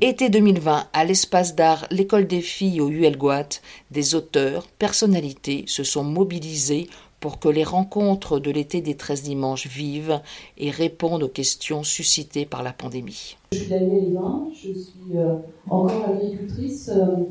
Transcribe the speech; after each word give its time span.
Été 0.00 0.28
2020, 0.28 0.86
à 0.92 1.04
l'espace 1.04 1.54
d'art 1.54 1.86
L'école 1.90 2.26
des 2.26 2.40
filles 2.40 2.80
au 2.80 2.88
ULGOAT, 2.88 3.60
des 3.90 4.14
auteurs, 4.14 4.66
personnalités 4.78 5.64
se 5.66 5.84
sont 5.84 6.04
mobilisés 6.04 6.88
pour 7.20 7.38
que 7.38 7.48
les 7.48 7.64
rencontres 7.64 8.38
de 8.38 8.50
l'été 8.50 8.82
des 8.82 8.96
13 8.96 9.22
dimanches 9.22 9.66
vivent 9.66 10.20
et 10.58 10.70
répondent 10.70 11.22
aux 11.22 11.28
questions 11.28 11.82
suscitées 11.82 12.44
par 12.44 12.62
la 12.62 12.72
pandémie. 12.72 13.36
Je 13.52 13.58
suis 13.58 13.68
Danielle 13.68 14.10
Levin, 14.10 14.48
je 14.52 14.72
suis 14.72 15.16
euh, 15.16 15.36
encore 15.68 16.04
agricultrice. 16.06 16.90
Euh, 16.94 17.24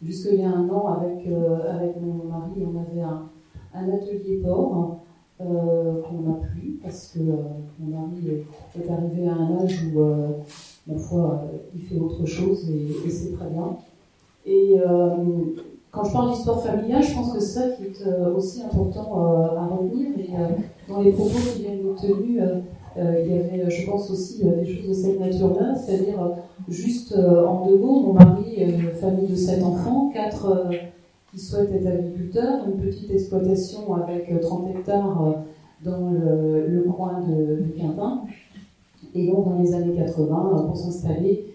Jusqu'il 0.00 0.40
y 0.40 0.44
a 0.44 0.50
un 0.50 0.68
an, 0.68 0.86
avec, 0.86 1.26
euh, 1.26 1.74
avec 1.74 1.96
mon 2.00 2.22
mari, 2.24 2.52
on 2.62 2.78
avait 2.78 3.00
un, 3.00 3.28
atelier 3.74 4.36
porc 4.44 5.00
qu'on 5.38 6.20
n'a 6.22 6.34
plus 6.52 6.78
parce 6.82 7.14
que 7.14 7.18
mon 7.18 7.98
mari 7.98 8.44
est 8.76 8.90
arrivé 8.90 9.28
à 9.28 9.34
un 9.34 9.58
âge 9.58 9.86
où, 9.92 10.00
ma 10.88 10.98
foi, 10.98 11.44
il 11.74 11.82
fait 11.82 11.98
autre 11.98 12.24
chose 12.26 12.68
et, 12.70 13.10
c'est 13.10 13.32
très 13.36 13.48
bien. 13.48 13.76
Et 14.46 14.80
quand 15.90 16.04
je 16.04 16.12
parle 16.12 16.30
d'histoire 16.32 16.62
familiale, 16.62 17.02
je 17.02 17.14
pense 17.14 17.32
que 17.32 17.40
c'est 17.40 17.60
ça 17.60 17.68
qui 17.70 17.84
est 17.84 18.06
euh, 18.06 18.34
aussi 18.34 18.62
important 18.62 19.10
euh, 19.16 19.58
à 19.58 19.66
retenir. 19.66 20.08
Et 20.18 20.30
euh, 20.38 20.48
dans 20.88 21.00
les 21.00 21.12
propos 21.12 21.38
qui 21.38 21.62
viennent 21.62 21.82
d'être 21.82 22.00
tenus, 22.00 22.42
il 22.96 23.30
y 23.30 23.38
avait, 23.38 23.70
je 23.70 23.88
pense 23.88 24.10
aussi, 24.10 24.42
des 24.42 24.66
choses 24.66 24.88
de 24.88 24.92
cette 24.92 25.20
nature-là, 25.20 25.76
c'est-à-dire 25.76 26.18
juste 26.68 27.14
en 27.16 27.66
deux 27.66 27.78
mots, 27.78 28.00
mon 28.00 28.12
mari, 28.12 28.56
une 28.56 28.90
famille 28.90 29.28
de 29.28 29.36
sept 29.36 29.62
enfants, 29.62 30.10
quatre 30.12 30.68
qui 31.30 31.38
souhaitent 31.38 31.72
être 31.72 31.86
agriculteurs, 31.86 32.64
une 32.66 32.80
petite 32.80 33.08
exploitation 33.12 33.94
avec 33.94 34.40
30 34.40 34.70
hectares 34.74 35.44
dans 35.84 36.10
le, 36.10 36.84
coin 36.90 37.20
de, 37.20 37.62
de, 37.62 37.70
Quintin. 37.78 38.22
Et 39.14 39.30
donc, 39.30 39.44
dans 39.46 39.58
les 39.58 39.74
années 39.74 39.94
80, 39.94 40.64
pour 40.66 40.76
s'installer, 40.76 41.54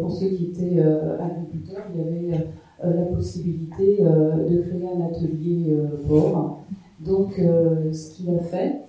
pour 0.00 0.10
ceux 0.10 0.28
qui 0.28 0.46
étaient 0.46 0.80
agriculteurs, 0.80 1.84
il 1.94 2.00
y 2.00 2.04
avait 2.04 2.46
euh, 2.84 2.92
la 2.96 3.04
possibilité 3.04 3.98
euh, 4.00 4.48
de 4.48 4.60
créer 4.60 4.88
un 4.88 5.06
atelier 5.06 5.76
fort. 6.08 6.58
Euh, 6.68 7.04
Donc, 7.04 7.40
ce 7.92 8.14
qu'il 8.14 8.30
a 8.34 8.38
fait, 8.40 8.80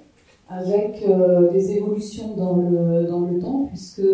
avec 0.50 1.04
des 1.52 1.72
évolutions 1.78 2.36
dans 2.36 2.58
le, 2.58 3.06
dans 3.06 3.22
le 3.22 3.40
temps, 3.40 3.66
puisque 3.68 4.06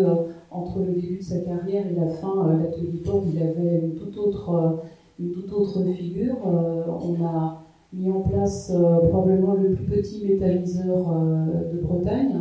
entre 0.50 0.80
le 0.80 0.92
début 0.92 1.18
de 1.18 1.22
sa 1.22 1.38
carrière 1.40 1.84
et 1.86 1.94
la 1.94 2.08
fin, 2.08 2.56
l'atelier 2.58 3.02
port, 3.04 3.22
il 3.30 3.42
avait 3.42 3.80
une 3.82 3.94
toute 3.94 4.16
autre, 4.16 4.80
une 5.18 5.32
toute 5.32 5.52
autre 5.52 5.82
figure. 5.82 6.36
on 6.44 7.22
a 7.24 7.62
mis 7.92 8.10
en 8.10 8.20
place 8.20 8.72
probablement 9.10 9.54
le 9.54 9.74
plus 9.74 9.84
petit 9.84 10.24
métalliseur 10.26 11.14
de 11.72 11.78
Bretagne, 11.78 12.40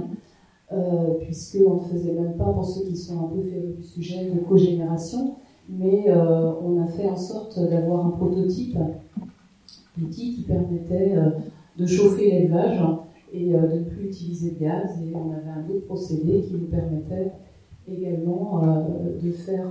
puisqu'on 1.21 1.75
ne 1.75 1.79
faisait 1.79 2.13
même 2.13 2.33
pas, 2.37 2.45
pour 2.45 2.65
ceux 2.65 2.85
qui 2.85 2.95
sont 2.95 3.25
un 3.25 3.27
peu 3.29 3.41
férus 3.41 3.75
du 3.75 3.83
sujet, 3.83 4.29
de 4.29 4.39
cogénération 4.39 5.35
mais 5.69 6.05
euh, 6.07 6.51
on 6.63 6.81
a 6.81 6.87
fait 6.87 7.07
en 7.07 7.15
sorte 7.15 7.59
d'avoir 7.59 8.05
un 8.07 8.09
prototype 8.09 8.77
outil 10.01 10.35
qui 10.35 10.41
permettait 10.41 11.15
euh, 11.15 11.29
de 11.77 11.85
chauffer 11.85 12.31
l'élevage 12.31 12.81
et 13.31 13.53
euh, 13.53 13.67
de 13.67 13.79
ne 13.79 13.83
plus 13.83 14.07
utiliser 14.07 14.51
de 14.51 14.59
gaz. 14.59 14.99
Et 15.03 15.13
on 15.15 15.31
avait 15.31 15.49
un 15.49 15.69
autre 15.69 15.85
procédé 15.85 16.41
qui 16.41 16.53
nous 16.53 16.67
permettait 16.67 17.31
également 17.87 18.61
de 19.21 19.31
faire 19.31 19.67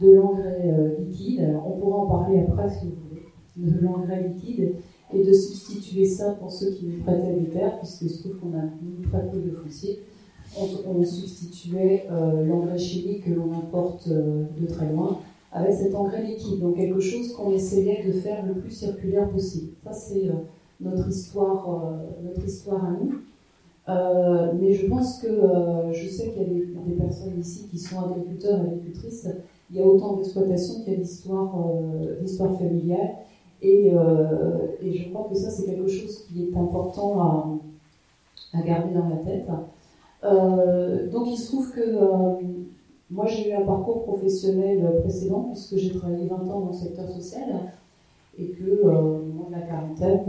de 0.00 0.12
l'engrais 0.12 0.96
liquide. 0.98 1.54
on 1.66 1.78
pourra 1.78 1.98
en 1.98 2.06
parler 2.06 2.40
après 2.40 2.70
si 2.70 2.86
vous 2.86 2.96
voulez, 3.08 3.24
de 3.56 3.84
l'engrais 3.84 4.26
liquide 4.28 4.76
et 5.12 5.22
de 5.22 5.32
substituer 5.32 6.06
ça 6.06 6.32
pour 6.32 6.50
ceux 6.50 6.70
qui 6.70 6.86
nous 6.86 7.02
prêtaient 7.02 7.34
des 7.34 7.48
terres, 7.48 7.78
puisque 7.78 8.08
se 8.08 8.20
trouve 8.20 8.38
qu'on 8.38 8.56
a 8.58 8.62
très 9.10 9.30
peu 9.30 9.38
de 9.38 9.50
foncier 9.50 10.00
on, 10.86 11.02
substituait 11.02 12.06
euh, 12.10 12.44
l'engrais 12.44 12.78
chimique 12.78 13.24
que 13.24 13.30
l'on 13.30 13.52
importe 13.52 14.08
euh, 14.08 14.44
de 14.58 14.66
très 14.66 14.92
loin 14.92 15.18
avec 15.52 15.72
cet 15.72 15.94
engrais 15.94 16.22
liquide. 16.22 16.60
Donc 16.60 16.76
quelque 16.76 17.00
chose 17.00 17.32
qu'on 17.32 17.52
essayait 17.52 18.04
de 18.06 18.12
faire 18.12 18.44
le 18.46 18.54
plus 18.54 18.70
circulaire 18.70 19.28
possible. 19.30 19.72
Ça, 19.84 19.92
c'est 19.92 20.28
euh, 20.28 20.32
notre, 20.80 21.08
histoire, 21.08 21.94
notre 22.24 22.44
histoire 22.44 22.84
à 22.84 22.90
nous. 22.90 23.20
mais 24.58 24.72
je 24.72 24.86
pense 24.88 25.20
que 25.20 25.28
je 25.92 26.08
sais 26.08 26.30
qu'il 26.30 26.42
y 26.42 26.44
a 26.44 26.48
des, 26.48 26.94
personnes 26.94 27.38
ici 27.38 27.68
qui 27.70 27.78
sont 27.78 28.00
agriculteurs, 28.00 28.60
agricultrices. 28.60 29.28
Il 29.70 29.76
y 29.76 29.80
a 29.80 29.86
autant 29.86 30.16
d'exploitation 30.16 30.82
qu'il 30.82 30.94
y 30.94 30.96
a 30.96 30.98
d'histoire 30.98 32.58
familiale. 32.58 33.10
Et, 33.64 33.92
et, 34.82 34.92
je 34.92 35.08
crois 35.08 35.26
que 35.28 35.34
ça, 35.34 35.50
c'est 35.50 35.64
quelque 35.64 35.88
chose 35.88 36.26
qui 36.26 36.44
est 36.44 36.56
important 36.56 37.60
à, 38.52 38.62
garder 38.62 38.94
dans 38.94 39.08
la 39.08 39.16
tête. 39.16 39.48
Euh, 40.24 41.10
donc 41.10 41.26
il 41.28 41.36
se 41.36 41.48
trouve 41.48 41.70
que 41.72 41.80
euh, 41.80 42.40
moi 43.10 43.26
j'ai 43.26 43.50
eu 43.50 43.52
un 43.52 43.66
parcours 43.66 44.04
professionnel 44.04 45.00
précédent 45.02 45.50
puisque 45.50 45.76
j'ai 45.76 45.92
travaillé 45.92 46.26
20 46.26 46.36
ans 46.36 46.60
dans 46.60 46.66
le 46.68 46.72
secteur 46.72 47.10
social 47.10 47.72
et 48.38 48.48
que 48.48 48.64
euh, 48.64 49.20
moi 49.34 49.46
de 49.48 49.52
la 49.52 49.60
quarantaine, 49.60 50.24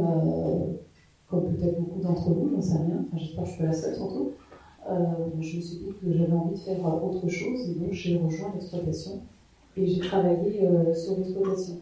comme 1.30 1.46
peut-être 1.54 1.80
beaucoup 1.80 2.02
d'entre 2.02 2.30
vous, 2.30 2.50
j'en 2.54 2.62
sais 2.62 2.78
rien, 2.78 3.06
enfin, 3.08 3.18
j'espère 3.18 3.44
que 3.46 3.50
je 3.50 3.56
suis 3.56 3.64
la 3.64 3.74
seule 3.74 3.96
surtout, 3.96 4.32
je 4.88 5.38
me 5.38 5.42
suis 5.42 5.60
dit 5.60 5.94
que 6.02 6.12
j'avais 6.12 6.34
envie 6.34 6.56
de 6.56 6.60
faire 6.60 7.04
autre 7.04 7.28
chose 7.30 7.70
et 7.70 7.76
donc 7.76 7.92
j'ai 7.92 8.18
rejoint 8.18 8.52
l'exploitation 8.54 9.22
et 9.78 9.88
j'ai 9.88 10.00
travaillé 10.00 10.68
sur 10.94 11.18
l'exploitation. 11.18 11.76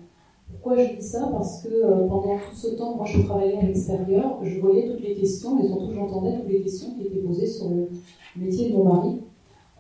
Pourquoi 0.50 0.78
je 0.78 0.96
dis 0.96 1.06
ça? 1.06 1.30
Parce 1.32 1.64
que 1.64 2.08
pendant 2.08 2.38
tout 2.38 2.56
ce 2.56 2.68
temps, 2.76 2.96
moi 2.96 3.06
je 3.06 3.22
travaillais 3.24 3.58
à 3.58 3.64
l'extérieur, 3.64 4.40
je 4.44 4.60
voyais 4.60 4.88
toutes 4.88 5.02
les 5.02 5.16
questions 5.16 5.60
et 5.60 5.68
surtout 5.68 5.92
j'entendais 5.94 6.38
toutes 6.38 6.50
les 6.50 6.62
questions 6.62 6.92
qui 6.96 7.08
étaient 7.08 7.20
posées 7.20 7.48
sur 7.48 7.70
le 7.70 7.90
métier 8.36 8.70
de 8.70 8.78
mon 8.78 8.84
mari, 8.86 9.22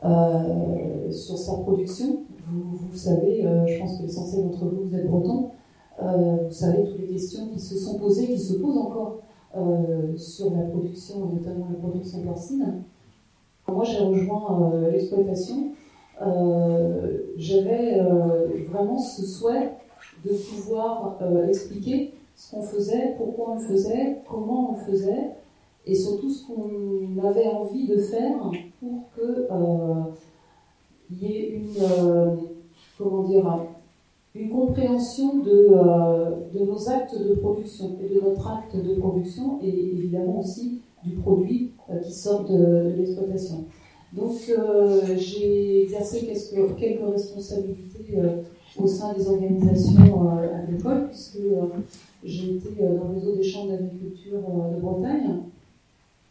euh, 0.03 1.11
sur 1.11 1.37
sa 1.37 1.57
production. 1.59 2.23
Vous, 2.47 2.97
savez, 2.97 3.45
euh, 3.45 3.65
je 3.65 3.79
pense 3.79 3.97
que 3.97 4.03
l'essentiel 4.03 4.43
d'entre 4.43 4.65
vous, 4.65 4.83
vous 4.83 4.95
êtes 4.95 5.07
breton, 5.07 5.51
euh, 6.01 6.47
vous 6.47 6.53
savez 6.53 6.83
toutes 6.83 6.99
les 6.99 7.07
questions 7.07 7.47
qui 7.47 7.59
se 7.59 7.77
sont 7.77 7.97
posées, 7.97 8.27
qui 8.27 8.39
se 8.39 8.55
posent 8.55 8.77
encore 8.77 9.19
sur 10.17 10.49
la 10.49 10.63
production, 10.63 11.27
notamment 11.27 11.67
la 11.69 11.77
production 11.77 12.21
porcine. 12.23 12.81
Moi 13.67 13.83
j'ai 13.83 13.99
rejoint 13.99 14.71
l'exploitation, 14.91 15.73
j'avais 17.37 17.99
vraiment 18.67 18.97
ce 18.97 19.23
souhait 19.23 19.73
de 20.25 20.33
pouvoir 20.33 21.17
expliquer 21.47 22.13
ce 22.35 22.51
qu'on 22.51 22.61
faisait, 22.63 23.15
pourquoi 23.17 23.51
on 23.51 23.55
le 23.55 23.67
faisait, 23.67 24.17
comment 24.27 24.71
on 24.71 24.77
le 24.77 24.91
faisait, 24.91 25.31
et 25.85 25.95
surtout 25.95 26.29
ce 26.29 26.47
qu'on 26.47 27.27
avait 27.27 27.47
envie 27.47 27.87
de 27.87 27.97
faire 27.97 28.51
pour 28.79 29.03
que 29.15 29.47
euh, 29.51 30.03
y 31.11 31.25
ait 31.25 31.49
une 31.49 31.81
euh, 31.81 32.35
comment 32.97 33.23
dire 33.23 33.59
une 34.35 34.49
compréhension 34.49 35.39
de, 35.39 35.67
euh, 35.71 36.31
de, 36.53 36.59
nos 36.65 36.89
actes 36.89 37.15
de 37.15 37.35
production 37.35 37.97
et 38.01 38.15
de 38.15 38.21
notre 38.21 38.47
acte 38.47 38.75
de 38.75 38.95
production 38.95 39.59
et 39.61 39.67
évidemment 39.67 40.39
aussi 40.39 40.81
du 41.03 41.11
produit 41.17 41.71
qui 42.03 42.11
sort 42.11 42.45
de, 42.45 42.93
l'exploitation. 42.97 43.65
Donc 44.13 44.31
j'ai 45.17 45.83
exercé 45.83 46.25
quelques, 46.25 46.75
quelques 46.77 47.11
responsabilités 47.11 48.17
au 48.77 48.87
sein 48.87 49.13
des 49.13 49.27
organisations 49.27 50.39
agricoles 50.39 51.07
puisque 51.07 51.39
j'ai 52.23 52.55
été 52.55 52.69
dans 52.81 53.09
le 53.09 53.15
réseau 53.15 53.35
des 53.35 53.43
chambres 53.43 53.71
d'agriculture 53.71 54.39
de 54.75 54.81
Bretagne 54.81 55.43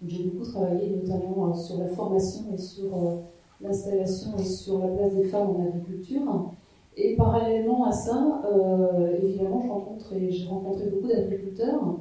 j'ai 0.06 0.24
beaucoup 0.24 0.50
travaillé 0.50 0.90
notamment 0.90 1.50
euh, 1.50 1.54
sur 1.54 1.78
la 1.78 1.88
formation 1.88 2.42
et 2.52 2.58
sur 2.58 2.86
euh, 2.86 3.16
l'installation 3.60 4.30
et 4.38 4.44
sur 4.44 4.78
la 4.80 4.88
place 4.88 5.14
des 5.14 5.24
femmes 5.24 5.50
en 5.50 5.66
agriculture. 5.66 6.50
Et 6.96 7.14
parallèlement 7.16 7.86
à 7.86 7.92
ça, 7.92 8.42
euh, 8.52 9.16
évidemment, 9.22 9.62
j'ai 9.62 10.46
rencontré 10.48 10.86
beaucoup 10.86 11.08
d'agriculteurs 11.08 11.96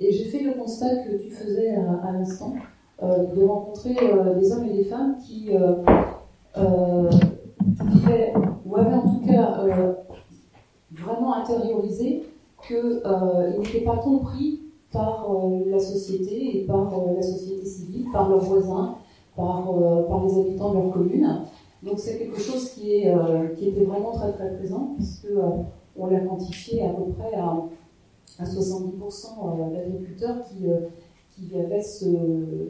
et 0.00 0.12
j'ai 0.12 0.24
fait 0.24 0.42
le 0.42 0.54
constat 0.54 0.96
que 1.04 1.16
tu 1.16 1.30
faisais 1.30 1.74
à, 1.76 2.12
l'instant, 2.12 2.54
de 3.00 3.44
rencontrer 3.44 3.96
des 4.38 4.52
hommes 4.52 4.66
et 4.66 4.76
des 4.76 4.84
femmes 4.84 5.16
qui 5.16 5.50
vivaient, 6.54 8.34
ou 8.66 8.76
avaient 8.76 8.94
cas 9.38 9.64
vraiment 10.92 11.34
intériorisé 11.34 12.24
qu'ils 12.66 13.02
n'étaient 13.58 13.84
pas 13.84 13.96
compris 13.96 14.60
par 14.92 15.30
euh, 15.30 15.64
la 15.66 15.78
société 15.78 16.58
et 16.58 16.66
par 16.66 16.92
euh, 16.92 17.14
la 17.14 17.22
société 17.22 17.64
civile, 17.66 18.06
par 18.12 18.28
leurs 18.28 18.40
voisins, 18.40 18.96
par, 19.36 19.70
euh, 19.70 20.04
les 20.26 20.40
habitants 20.40 20.70
de 20.70 20.78
leur 20.78 20.90
commune. 20.90 21.42
Donc 21.82 21.98
c'est 21.98 22.18
quelque 22.18 22.40
chose 22.40 22.70
qui, 22.70 23.02
était 23.02 23.84
vraiment 23.84 24.10
très 24.12 24.32
très 24.32 24.56
présent, 24.56 24.94
puisque 24.96 25.28
on 25.96 26.06
l'a 26.06 26.20
quantifié 26.20 26.84
à 26.84 26.88
peu 26.88 27.04
près 27.12 27.34
à, 27.36 27.56
à 28.40 28.44
70% 28.44 29.72
d'agriculteurs 29.72 30.38
qui, 30.42 30.64
qui 31.30 31.56
avaient 31.56 31.82
ce, 31.82 32.06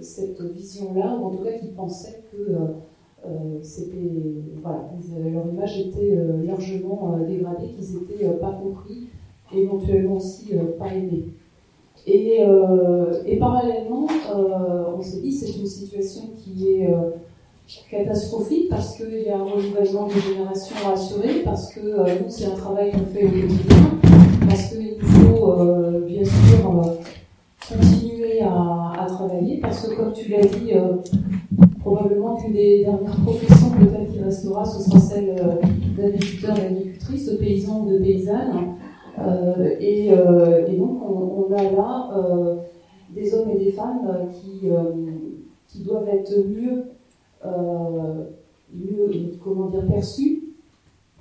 cette 0.03 0.43
vision-là, 0.43 1.17
ou 1.19 1.25
en 1.25 1.31
tout 1.31 1.43
cas 1.43 1.53
qui 1.53 1.69
pensaient 1.69 2.23
que 2.31 2.55
c'était, 3.63 4.11
voilà, 4.63 4.91
leur 5.31 5.47
image 5.47 5.81
était 5.81 6.17
largement 6.45 7.19
dégradée, 7.27 7.69
qu'ils 7.69 8.01
n'étaient 8.01 8.39
pas 8.39 8.53
compris, 8.53 9.09
éventuellement 9.53 10.17
aussi 10.17 10.53
pas 10.79 10.93
aimés. 10.95 11.25
Et, 12.07 12.39
euh, 12.41 13.23
et 13.27 13.37
parallèlement, 13.37 14.07
euh, 14.35 14.85
on 14.97 15.03
s'est 15.03 15.21
dit 15.21 15.31
c'est 15.31 15.59
une 15.59 15.67
situation 15.67 16.23
qui 16.37 16.69
est, 16.73 16.91
euh, 16.91 17.11
catastrophique 17.91 18.71
parce 18.71 18.97
qu'il 18.97 19.25
y 19.27 19.29
a 19.29 19.37
un 19.37 19.45
renouvellement 19.45 20.07
de 20.07 20.15
génération 20.15 20.75
à 20.87 20.93
assurer, 20.93 21.43
parce 21.45 21.71
que 21.75 21.81
nous, 21.81 22.29
c'est 22.29 22.47
un 22.47 22.57
travail 22.57 22.93
qu'on 22.93 23.05
fait 23.05 23.27
au 23.27 23.29
quotidien, 23.29 23.91
parce 24.49 24.73
qu'il 24.73 24.99
faut 24.99 25.55
bien 26.07 26.25
sûr 26.25 26.97
continuer 27.69 28.41
à, 28.41 29.05
travailler, 29.07 29.59
parce 29.59 29.87
que 29.87 29.95
comme 29.95 30.13
tu 30.15 30.31
l'as 30.31 30.41
dit, 30.41 30.73
probablement 31.89 32.37
qu'une 32.37 32.53
des 32.53 32.85
dernières 32.85 33.17
professions 33.23 33.71
peut-être 33.71 34.13
qui 34.13 34.21
restera, 34.21 34.65
ce 34.65 34.83
sera 34.83 35.01
celle 35.01 35.35
d'agriculteur, 35.97 36.55
d'agricultrice, 36.55 37.31
de 37.31 37.37
paysan 37.37 37.85
ou 37.85 37.91
de 37.91 37.99
paysanne. 37.99 38.75
Euh, 39.19 39.75
et, 39.81 40.13
euh, 40.13 40.67
et, 40.67 40.77
donc 40.77 41.01
on, 41.03 41.53
a 41.53 41.63
là 41.63 42.11
euh, 42.17 42.57
des 43.11 43.35
hommes 43.35 43.51
et 43.51 43.59
des 43.59 43.73
femmes 43.73 44.29
qui, 44.33 44.69
doivent 45.83 46.09
être 46.09 46.33
mieux, 46.47 46.85
mieux, 48.75 49.11
comment 49.43 49.67
dire, 49.67 49.87
perçus, 49.87 50.45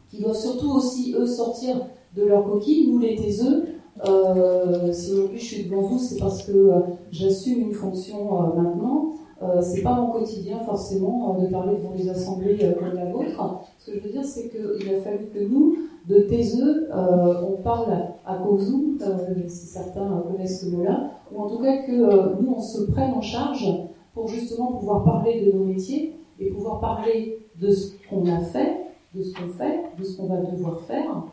qui 0.10 0.22
doivent 0.22 0.36
surtout 0.36 0.72
aussi, 0.72 1.16
eux, 1.18 1.26
sortir 1.26 1.88
de 2.16 2.24
leur 2.24 2.44
coquille. 2.44 2.92
Nous, 2.92 3.00
les 3.00 3.16
taiseux, 3.16 3.66
euh, 4.08 4.92
si 4.92 5.14
aujourd'hui 5.14 5.40
je 5.40 5.46
suis 5.46 5.64
devant 5.64 5.82
vous, 5.82 6.00
c'est 6.00 6.20
parce 6.20 6.44
que 6.44 6.72
j'assume 7.12 7.62
une 7.62 7.74
fonction 7.74 8.30
maintenant. 8.56 9.14
Euh, 9.44 9.62
c'est 9.62 9.84
pas 9.84 9.94
mon 9.94 10.08
quotidien 10.08 10.60
forcément 10.60 11.36
de 11.40 11.48
parler 11.48 11.78
devant 11.78 11.94
des 11.96 12.10
assemblées 12.10 12.58
comme 12.80 12.96
la 12.96 13.06
vôtre. 13.06 13.62
Ce 13.78 13.92
que 13.92 13.98
je 14.00 14.04
veux 14.04 14.12
dire, 14.12 14.26
c'est 14.26 14.50
qu'il 14.50 14.96
a 14.96 15.00
fallu 15.02 15.28
que 15.34 15.40
nous, 15.48 15.76
de 16.08 16.20
taiseux, 16.22 16.88
euh, 16.94 17.42
on 17.42 17.62
parle 17.62 17.92
à 18.26 18.38
Kozu, 18.38 18.98
euh, 19.02 19.48
si 19.48 19.68
certains 19.68 20.24
connaissent 20.28 20.62
ce 20.62 20.70
mot-là, 20.76 21.12
ou 21.32 21.42
en 21.42 21.50
tout 21.50 21.60
cas 21.60 21.84
que 21.84 21.92
euh, 21.92 22.36
nous, 22.40 22.54
on 22.56 22.62
se 22.62 22.84
prenne 22.92 23.14
en 23.14 23.22
charge 23.22 23.68
pour 24.14 24.28
justement 24.28 24.74
pouvoir 24.74 25.04
parler 25.04 25.46
de 25.46 25.58
nos 25.58 25.66
métiers 25.66 26.16
et 26.40 26.50
pouvoir 26.50 26.80
parler 26.80 27.40
de 27.60 27.72
ce 27.72 27.92
qu'on 28.10 28.26
a 28.26 28.40
fait, 28.40 28.86
de 29.14 29.22
ce 29.22 29.34
qu'on 29.34 29.50
fait, 29.50 29.84
de 30.00 30.04
ce 30.04 30.18
qu'on 30.18 30.28
va 30.28 30.38
devoir 30.38 30.80
faire, 30.82 31.24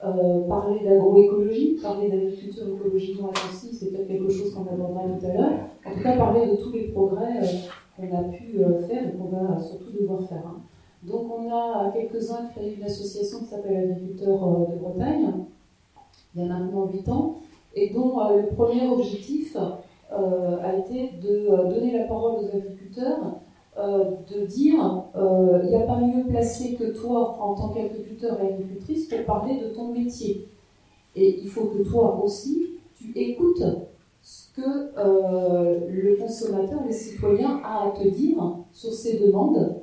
parler 0.00 0.84
d'agroécologie, 0.84 1.78
parler 1.82 2.08
d'agriculture 2.08 2.64
écologiquement 2.68 3.30
aussi, 3.30 3.74
c'est 3.74 3.90
peut-être 3.90 4.08
quelque 4.08 4.30
chose 4.30 4.54
qu'on 4.54 4.62
abordera 4.62 5.04
tout 5.18 5.26
à 5.26 5.32
l'heure, 5.32 5.58
en 5.84 5.94
tout 5.94 6.02
cas 6.02 6.16
parler 6.16 6.46
de 6.46 6.56
tous 6.56 6.72
les 6.72 6.88
progrès 6.88 7.40
qu'on 7.96 8.16
a 8.16 8.24
pu 8.24 8.58
faire 8.88 9.08
et 9.08 9.16
qu'on 9.16 9.28
va 9.28 9.58
surtout 9.60 9.90
devoir 9.90 10.22
faire. 10.28 10.44
Hein. 10.46 10.60
Donc 11.06 11.26
on 11.30 11.50
a 11.52 11.90
quelques-uns 11.92 12.46
créé 12.46 12.74
une 12.76 12.84
association 12.84 13.40
qui 13.40 13.46
s'appelle 13.46 13.92
Agriculteurs 13.92 14.42
euh, 14.42 14.72
de 14.72 14.78
Bretagne, 14.78 15.32
il 16.34 16.42
y 16.42 16.44
a 16.44 16.48
maintenant 16.48 16.86
8 16.86 17.08
ans, 17.10 17.36
et 17.74 17.90
dont 17.90 18.20
euh, 18.20 18.42
le 18.42 18.48
premier 18.48 18.88
objectif 18.88 19.56
euh, 19.56 20.56
a 20.62 20.76
été 20.76 21.12
de 21.22 21.48
donner 21.72 21.96
la 21.96 22.04
parole 22.04 22.40
aux 22.40 22.56
agriculteurs, 22.56 23.36
de 23.76 24.46
dire 24.46 25.04
il 25.14 25.68
n'y 25.68 25.74
a 25.74 25.80
pas 25.80 26.00
mieux 26.00 26.24
placé 26.24 26.74
que 26.74 26.92
toi 26.92 27.36
en 27.40 27.54
tant 27.54 27.68
qu'agriculteur 27.68 28.38
et 28.40 28.54
agricultrice 28.54 29.08
pour 29.08 29.24
parler 29.24 29.60
de 29.60 29.74
ton 29.74 29.92
métier. 29.92 30.48
Et 31.14 31.40
il 31.42 31.48
faut 31.48 31.66
que 31.66 31.82
toi 31.82 32.20
aussi, 32.24 32.78
tu 32.94 33.12
écoutes 33.14 33.64
ce 34.22 34.54
que 34.54 34.92
le 35.90 36.16
consommateur, 36.16 36.80
le 36.86 36.92
citoyen 36.92 37.60
a 37.62 37.88
à 37.88 37.90
te 37.90 38.08
dire 38.08 38.42
sur 38.72 38.92
ses 38.92 39.18
demandes 39.18 39.76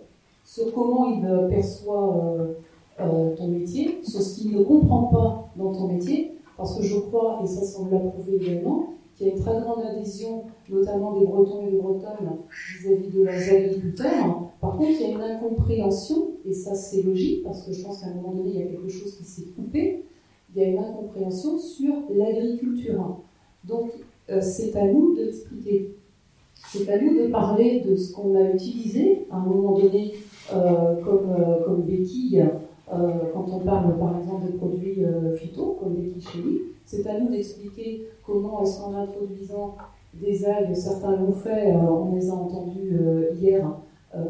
sur 0.43 0.73
comment 0.73 1.07
il 1.07 1.49
perçoit 1.49 2.15
euh, 2.17 2.53
euh, 2.99 3.35
ton 3.35 3.47
métier, 3.47 3.99
sur 4.03 4.21
ce 4.21 4.39
qu'il 4.39 4.55
ne 4.55 4.63
comprend 4.63 5.03
pas 5.03 5.49
dans 5.55 5.73
ton 5.73 5.87
métier, 5.87 6.37
parce 6.57 6.77
que 6.77 6.83
je 6.83 6.99
crois, 6.99 7.39
et 7.43 7.47
ça 7.47 7.65
semble 7.65 7.97
prouver 8.11 8.35
également, 8.35 8.89
qu'il 9.23 9.31
y 9.31 9.35
a 9.35 9.37
une 9.37 9.41
très 9.41 9.61
grande 9.61 9.85
adhésion, 9.85 10.43
notamment 10.69 11.17
des 11.17 11.25
Bretons 11.25 11.65
et 11.65 11.71
des 11.71 11.77
Bretonnes, 11.77 12.37
vis-à-vis 12.81 13.09
de 13.09 13.23
leurs 13.23 13.33
agriculteurs. 13.35 14.49
Par 14.59 14.77
contre, 14.77 14.89
il 14.89 15.01
y 15.01 15.05
a 15.05 15.09
une 15.09 15.21
incompréhension, 15.21 16.31
et 16.45 16.53
ça 16.53 16.75
c'est 16.75 17.01
logique, 17.03 17.43
parce 17.43 17.65
que 17.65 17.71
je 17.71 17.83
pense 17.83 18.01
qu'à 18.01 18.07
un 18.07 18.15
moment 18.15 18.33
donné, 18.33 18.49
il 18.49 18.59
y 18.59 18.63
a 18.63 18.67
quelque 18.67 18.89
chose 18.89 19.15
qui 19.15 19.23
s'est 19.23 19.45
coupé, 19.55 20.03
il 20.53 20.61
y 20.61 20.65
a 20.65 20.67
une 20.67 20.77
incompréhension 20.77 21.57
sur 21.57 21.93
l'agriculture. 22.13 23.19
Donc, 23.63 23.91
euh, 24.29 24.39
c'est 24.41 24.75
à 24.75 24.85
nous 24.85 25.15
d'expliquer. 25.15 25.95
C'est 26.53 26.89
à 26.89 27.01
nous 27.01 27.17
de 27.17 27.27
parler 27.27 27.81
de 27.81 27.95
ce 27.95 28.13
qu'on 28.13 28.35
a 28.35 28.51
utilisé 28.51 29.25
à 29.31 29.37
un 29.37 29.45
moment 29.45 29.77
donné 29.77 30.13
euh, 30.53 30.95
comme, 31.03 31.29
euh, 31.31 31.63
comme 31.65 31.81
béquille 31.83 32.43
quand 32.89 33.45
on 33.51 33.59
parle 33.59 33.97
par 33.97 34.17
exemple 34.19 34.45
des 34.45 34.57
produits 34.57 35.03
phyto, 35.35 35.77
comme 35.79 35.95
béquille 35.95 36.21
chimique. 36.21 36.61
C'est 36.85 37.07
à 37.07 37.19
nous 37.19 37.29
d'expliquer 37.29 38.07
comment 38.25 38.61
est-ce 38.61 38.81
qu'en 38.81 38.93
introduisant 38.93 39.75
des 40.13 40.45
algues, 40.45 40.75
certains 40.75 41.15
l'ont 41.15 41.31
fait, 41.31 41.73
on 41.75 42.13
les 42.13 42.29
a 42.29 42.33
entendus 42.33 42.99
hier, 43.39 43.65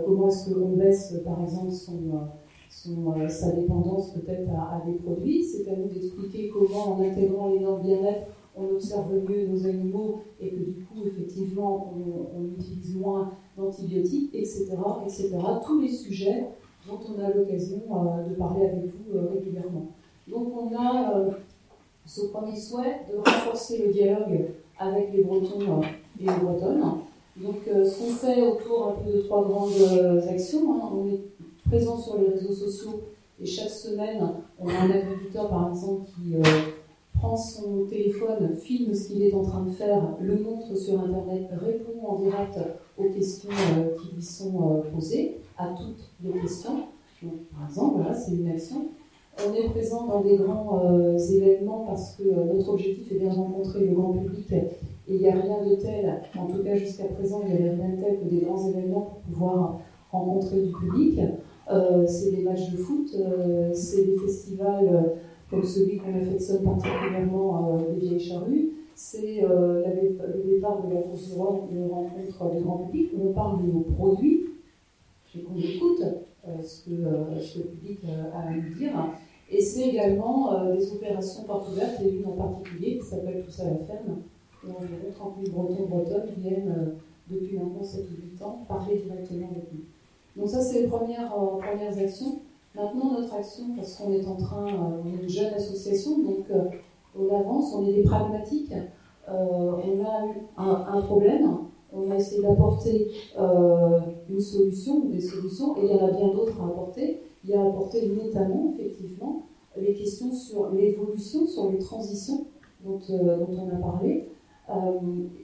comment 0.06 0.28
est-ce 0.28 0.54
qu'on 0.54 0.78
baisse 0.78 1.16
par 1.26 1.44
exemple 1.44 1.72
son, 1.72 3.30
sa 3.30 3.52
dépendance 3.52 4.14
peut-être 4.14 4.50
à, 4.52 4.78
à, 4.78 4.86
des 4.86 4.94
produits. 4.94 5.44
C'est 5.44 5.70
à 5.72 5.76
nous 5.76 5.88
d'expliquer 5.88 6.50
comment 6.50 6.96
en 6.96 7.02
intégrant 7.02 7.50
les 7.50 7.60
normes 7.60 7.82
bien-être, 7.82 8.28
on 8.56 8.76
observe 8.76 9.12
mieux 9.14 9.48
nos 9.48 9.66
animaux 9.66 10.22
et 10.40 10.50
que 10.50 10.64
du 10.64 10.84
coup, 10.84 11.06
effectivement, 11.06 11.94
on, 11.96 12.40
on 12.40 12.46
utilise 12.60 12.96
moins 12.96 13.32
d'antibiotiques, 13.58 14.34
etc., 14.34 14.76
etc. 15.06 15.38
Tous 15.66 15.82
les 15.82 15.90
sujets 15.90 16.46
dont 16.88 17.00
on 17.10 17.24
a 17.24 17.30
l'occasion 17.30 17.82
euh, 17.92 18.30
de 18.30 18.36
parler 18.36 18.66
avec 18.66 18.86
vous 18.86 19.18
euh, 19.18 19.30
régulièrement. 19.34 19.88
Donc 20.28 20.48
on 20.56 20.76
a 20.76 21.18
euh, 21.18 21.32
ce 22.06 22.28
premier 22.28 22.56
souhait 22.56 23.02
de 23.12 23.18
renforcer 23.18 23.86
le 23.86 23.94
dialogue 23.94 24.48
avec 24.78 25.14
les 25.14 25.24
Bretons 25.24 25.82
et 26.20 26.26
les 26.26 26.26
Bretonnes. 26.26 26.84
Donc 27.38 27.62
ce 27.66 27.98
qu'on 27.98 28.12
fait 28.12 28.42
autour 28.42 28.90
un 28.90 29.04
peu 29.04 29.18
de 29.18 29.22
trois 29.24 29.44
grandes 29.44 29.72
actions, 30.30 30.74
hein, 30.74 30.90
on 30.94 31.08
est 31.08 31.22
présent 31.68 31.98
sur 31.98 32.18
les 32.18 32.28
réseaux 32.28 32.54
sociaux 32.54 33.02
et 33.42 33.46
chaque 33.46 33.70
semaine 33.70 34.30
on 34.60 34.68
a 34.68 34.74
un 34.74 34.92
agriculteur 34.92 35.50
par 35.50 35.70
exemple 35.70 36.06
qui 36.14 36.36
prend 37.16 37.36
son 37.36 37.86
téléphone, 37.86 38.56
filme 38.56 38.94
ce 38.94 39.08
qu'il 39.08 39.24
est 39.24 39.34
en 39.34 39.44
train 39.44 39.64
de 39.64 39.72
faire, 39.72 40.02
le 40.22 40.36
montre 40.36 40.76
sur 40.76 41.00
Internet, 41.00 41.50
répond 41.60 42.08
en 42.08 42.20
direct 42.20 42.60
aux 42.98 43.10
questions 43.10 43.50
sont 44.24 44.72
euh, 44.72 44.92
posées, 44.92 45.38
à 45.58 45.68
toutes 45.68 46.12
les 46.24 46.40
questions. 46.40 46.88
par 47.22 47.70
exemple, 47.70 47.96
voilà, 47.98 48.14
c'est 48.14 48.34
une 48.34 48.50
action. 48.50 48.88
On 49.48 49.54
est 49.54 49.70
présent 49.70 50.06
dans 50.06 50.22
des 50.22 50.38
grands 50.38 50.82
euh, 50.86 51.18
événements 51.18 51.86
parce 51.88 52.16
que 52.16 52.24
notre 52.24 52.70
objectif 52.70 53.12
est 53.12 53.20
de 53.20 53.28
rencontrer 53.28 53.88
le 53.88 53.96
grand 53.96 54.14
public 54.14 54.52
et 54.52 55.16
il 55.16 55.20
n'y 55.20 55.28
a 55.28 55.34
rien 55.34 55.66
de 55.68 55.76
tel, 55.76 56.22
en 56.38 56.48
tout 56.48 56.64
cas 56.64 56.76
jusqu'à 56.76 57.06
présent, 57.06 57.42
il 57.44 57.54
n'y 57.54 57.58
avait 57.58 57.76
rien 57.76 57.90
de 57.90 58.02
tel 58.02 58.20
que 58.20 58.26
des 58.26 58.42
grands 58.42 58.68
événements 58.70 59.02
pour 59.02 59.20
pouvoir 59.20 59.80
rencontrer 60.12 60.62
du 60.62 60.72
public. 60.72 61.20
c'est 62.08 62.32
des 62.32 62.44
matchs 62.44 62.72
de 62.72 62.78
foot, 62.78 63.10
c'est 63.74 64.06
des 64.06 64.18
festivals 64.18 65.14
comme 65.54 65.64
celui 65.64 65.98
qu'on 65.98 66.16
a 66.16 66.20
fait 66.20 66.34
de 66.34 66.42
seul 66.42 66.62
particulièrement 66.64 67.78
euh, 67.78 67.94
des 67.94 68.00
vieilles 68.00 68.20
charrues, 68.20 68.70
c'est 68.96 69.44
euh, 69.44 69.84
le 70.36 70.44
départ 70.56 70.84
de 70.84 70.94
la 70.94 71.02
course 71.02 71.30
de 71.30 71.36
rencontre 71.36 72.56
du 72.56 72.64
grand 72.64 72.78
public, 72.78 73.12
où 73.16 73.30
on 73.30 73.34
parle 73.34 73.66
de 73.66 73.72
nos 73.72 73.82
produits, 73.82 74.46
et 75.36 75.42
qu'on 75.42 75.58
écoute 75.58 76.02
euh, 76.48 76.62
ce, 76.62 76.86
que, 76.86 76.92
ce, 77.42 77.60
que, 77.60 77.64
le 77.64 77.70
public 77.70 78.00
a 78.06 78.40
à 78.40 78.52
nous 78.52 78.76
dire. 78.76 78.92
Et 79.50 79.62
c'est 79.62 79.90
également 79.90 80.74
des 80.74 80.92
opérations 80.94 81.44
portes 81.44 81.70
ouvertes, 81.70 82.02
et 82.02 82.10
une 82.10 82.26
en 82.26 82.32
particulier 82.32 82.98
qui 82.98 83.06
s'appelle 83.06 83.44
Tout 83.44 83.62
à 83.62 83.66
la 83.66 83.78
ferme, 83.78 84.22
où 84.64 84.70
environ 84.70 85.12
30 85.14 85.34
000 85.46 85.58
Bretons 85.58 85.86
bretonnes 85.88 86.30
viennent 86.38 86.96
depuis 87.30 87.58
maintenant 87.58 87.84
7 87.84 88.06
ou 88.06 88.32
8 88.36 88.42
ans 88.42 88.66
parler 88.68 88.98
directement 88.98 89.50
avec 89.52 89.72
nous. 89.74 90.42
Donc 90.42 90.50
ça, 90.50 90.62
c'est 90.62 90.82
les 90.82 90.88
premières, 90.88 91.32
premières 91.32 91.98
actions. 91.98 92.40
Maintenant, 92.76 93.20
notre 93.20 93.36
action, 93.36 93.66
parce 93.76 93.96
qu'on 93.96 94.12
est 94.12 94.26
en 94.26 94.36
train, 94.36 94.68
euh, 94.68 95.02
on 95.04 95.08
est 95.08 95.24
une 95.24 95.30
jeune 95.30 95.54
association, 95.54 96.18
donc 96.20 96.46
euh, 96.50 96.64
on 97.18 97.36
avance, 97.36 97.74
on 97.76 97.88
est 97.88 97.94
des 97.94 98.04
pragmatiques. 98.04 98.74
Euh, 99.30 99.72
on 99.86 100.04
a 100.04 100.26
eu 100.28 100.42
un, 100.58 101.02
problème, 101.02 101.50
on 101.94 102.12
a 102.12 102.16
essayé 102.16 102.42
d'apporter 102.42 103.12
une 104.30 104.40
solution, 104.40 105.06
des 105.06 105.22
solutions, 105.22 105.78
et 105.78 105.86
il 105.86 105.92
y 105.92 105.94
en 105.94 106.08
a 106.08 106.12
bien 106.12 106.28
d'autres 106.30 106.60
à 106.62 106.66
apporter. 106.66 107.22
Il 107.44 107.52
y 107.52 107.54
a 107.54 107.62
apporté 107.62 108.10
notamment, 108.10 108.74
effectivement, 108.78 109.44
les 109.78 109.94
questions 109.94 110.32
sur 110.32 110.72
l'évolution, 110.72 111.46
sur 111.46 111.72
les 111.72 111.80
transitions 111.80 112.48
dont, 112.84 113.00
on 113.10 113.70
a 113.70 113.80
parlé, 113.80 114.30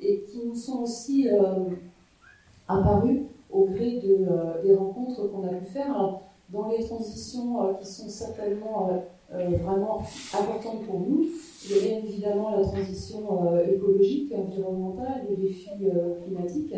et 0.01 0.23
qui 0.23 0.45
nous 0.45 0.55
sont 0.55 0.83
aussi 0.83 1.27
apparues 2.67 3.25
au 3.51 3.65
gré 3.65 3.99
de, 3.99 4.27
des 4.63 4.75
rencontres 4.75 5.27
qu'on 5.31 5.43
a 5.43 5.53
pu 5.53 5.65
faire 5.65 6.21
dans 6.51 6.67
les 6.69 6.83
transitions 6.83 7.61
euh, 7.61 7.73
qui 7.73 7.87
sont 7.87 8.09
certainement 8.09 8.89
euh, 8.89 8.97
euh, 9.33 9.57
vraiment 9.57 10.03
importantes 10.33 10.85
pour 10.85 10.99
nous. 11.01 11.25
Il 11.65 11.75
y 11.75 11.79
a 11.79 11.81
bien 11.81 11.97
évidemment 11.99 12.57
la 12.57 12.63
transition 12.63 13.59
écologique, 13.69 14.33
environnementale, 14.33 15.25
les 15.29 15.35
défis 15.35 15.69
climatiques. 16.23 16.73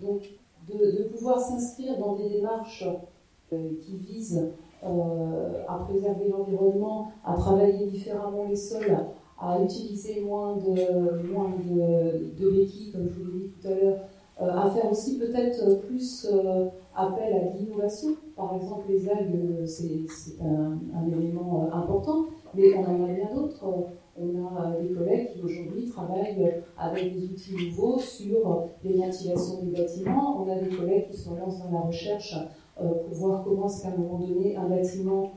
Donc, 0.00 0.28
de, 0.68 1.04
pouvoir 1.04 1.40
s'inscrire 1.40 1.98
dans 1.98 2.16
des 2.16 2.28
démarches 2.28 2.84
qui 3.48 3.96
visent 3.96 4.50
à 4.82 5.86
préserver 5.88 6.28
l'environnement, 6.28 7.12
à 7.24 7.34
travailler 7.34 7.86
différemment 7.86 8.44
les 8.48 8.56
sols, 8.56 8.98
à 9.40 9.60
utiliser 9.60 10.20
moins 10.20 10.56
de, 10.56 11.26
moins 11.32 11.50
de, 11.58 12.50
béquilles, 12.50 12.92
comme 12.92 13.08
je 13.08 13.24
vous 13.24 13.32
l'ai 13.32 13.38
dit 13.38 13.52
tout 13.60 13.68
à 13.68 13.70
l'heure, 13.70 13.98
à 14.40 14.70
faire 14.70 14.90
aussi 14.90 15.18
peut-être 15.18 15.80
plus 15.86 16.26
appel 16.94 17.32
à 17.34 17.56
l'innovation. 17.56 18.10
Par 18.36 18.54
exemple, 18.54 18.86
les 18.88 19.08
algues, 19.08 19.66
c'est 19.66 20.42
un, 20.42 20.78
élément 21.06 21.68
important, 21.72 22.26
mais 22.54 22.74
on 22.74 22.84
en 22.84 23.04
a 23.04 23.12
bien 23.12 23.34
d'autres. 23.34 23.64
On 24.18 24.56
a 24.56 24.76
des 24.80 24.92
collègues 24.94 25.32
qui 25.32 25.42
aujourd'hui 25.42 25.86
travaillent 25.86 26.62
avec 26.76 27.14
des 27.14 27.24
outils 27.24 27.54
nouveaux 27.68 27.98
sur 27.98 28.68
les 28.84 28.94
ventilations 28.94 29.62
des 29.62 29.70
bâtiments. 29.70 30.42
On 30.42 30.50
a 30.50 30.56
des 30.56 30.74
collègues 30.74 31.08
qui 31.10 31.16
se 31.16 31.30
lancent 31.30 31.62
dans 31.62 31.72
la 31.72 31.80
recherche 31.80 32.36
pour 32.76 33.12
voir 33.12 33.44
comment 33.44 33.66
est-ce 33.66 33.82
qu'à 33.82 33.88
un 33.88 33.96
moment 33.96 34.18
donné 34.18 34.56
un 34.56 34.68
bâtiment 34.68 35.32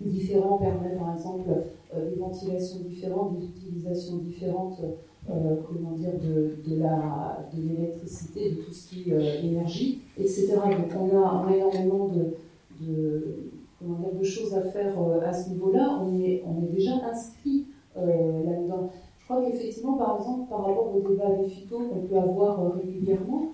différent 0.00 0.58
permet 0.58 0.94
par 0.96 1.14
exemple 1.14 1.48
des 1.94 2.16
ventilations 2.16 2.80
différentes, 2.80 3.38
des 3.38 3.46
utilisations 3.46 4.16
différentes 4.18 4.80
euh, 4.82 4.92
comment 5.26 5.92
dire, 5.92 6.12
de, 6.14 6.56
de, 6.68 6.80
la, 6.80 7.48
de 7.54 7.60
l'électricité, 7.60 8.50
de 8.50 8.62
tout 8.62 8.72
ce 8.72 8.88
qui 8.88 9.10
est 9.10 9.14
euh, 9.14 9.42
énergie, 9.42 10.02
etc. 10.18 10.54
Donc 10.54 10.90
on 10.98 11.16
a, 11.16 11.44
on 11.44 11.52
a 11.52 11.56
énormément 11.56 12.08
de, 12.08 12.36
de, 12.80 13.50
comment 13.78 13.98
dire, 13.98 14.14
de 14.18 14.24
choses 14.24 14.54
à 14.54 14.62
faire 14.62 14.94
euh, 15.00 15.20
à 15.26 15.32
ce 15.32 15.50
niveau-là. 15.50 16.00
On 16.02 16.18
est, 16.20 16.42
on 16.46 16.62
est 16.64 16.72
déjà 16.72 16.92
inscrit 17.10 17.66
là-dedans. 17.96 18.90
Je 19.18 19.24
crois 19.24 19.42
qu'effectivement, 19.42 19.94
par 19.94 20.18
exemple, 20.18 20.50
par 20.50 20.66
rapport 20.66 20.94
au 20.94 21.00
débat 21.08 21.30
des 21.30 21.48
phytos 21.48 21.78
qu'on 21.78 22.06
peut 22.06 22.18
avoir 22.18 22.74
régulièrement, 22.74 23.52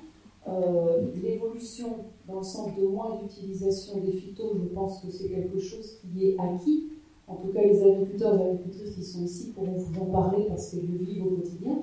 l'évolution 1.22 1.90
dans 2.26 2.38
le 2.38 2.42
sens 2.42 2.76
de 2.76 2.84
moins 2.84 3.20
d'utilisation 3.22 3.98
des 3.98 4.10
phytos, 4.10 4.56
je 4.60 4.74
pense 4.74 5.00
que 5.00 5.12
c'est 5.12 5.28
quelque 5.28 5.60
chose 5.60 6.00
qui 6.00 6.26
est 6.26 6.36
acquis 6.40 6.88
en 7.32 7.36
tout 7.36 7.52
cas 7.52 7.62
les 7.62 7.82
agriculteurs 7.82 8.38
et 8.38 8.50
agricultrices 8.50 8.94
qui 8.94 9.04
sont 9.04 9.24
ici 9.24 9.52
pourront 9.54 9.72
vous 9.72 10.00
en 10.00 10.06
parler 10.06 10.44
parce 10.48 10.68
qu'ils 10.68 10.90
le 10.92 11.04
vivent 11.04 11.26
au 11.26 11.30
quotidien. 11.36 11.78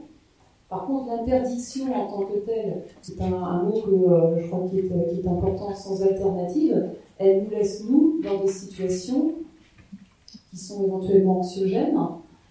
Par 0.69 0.85
contre, 0.85 1.07
l'interdiction 1.07 1.91
en 1.95 2.07
tant 2.07 2.25
que 2.25 2.39
telle, 2.45 2.83
c'est 3.01 3.19
un, 3.21 3.63
mot 3.63 3.81
que 3.81 3.89
euh, 3.89 4.39
je 4.39 4.47
crois 4.47 4.67
qui 4.69 4.79
est, 4.79 5.27
important 5.27 5.73
sans 5.73 6.03
alternative, 6.03 6.91
elle 7.17 7.43
nous 7.43 7.49
laisse, 7.49 7.83
nous, 7.89 8.21
dans 8.23 8.43
des 8.43 8.51
situations 8.51 9.33
qui 10.51 10.57
sont 10.57 10.85
éventuellement 10.85 11.39
anxiogènes, 11.39 11.97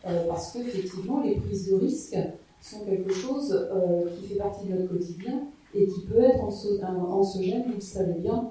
euh, 0.06 0.26
parce 0.26 0.52
qu'effectivement, 0.52 1.22
les 1.22 1.36
prises 1.36 1.70
de 1.70 1.76
risque 1.76 2.16
sont 2.60 2.80
quelque 2.84 3.12
chose 3.12 3.52
euh, 3.72 4.02
qui 4.16 4.26
fait 4.26 4.38
partie 4.38 4.66
de 4.66 4.74
notre 4.74 4.88
quotidien 4.88 5.42
et 5.72 5.86
qui 5.86 6.00
peut 6.00 6.20
être 6.20 6.42
anxiogène, 6.42 7.64
vous 7.68 7.74
le 7.74 7.80
savez 7.80 8.14
bien. 8.14 8.50